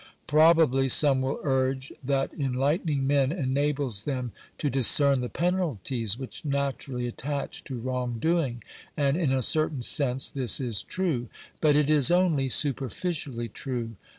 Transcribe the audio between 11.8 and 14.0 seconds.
is only superficially true.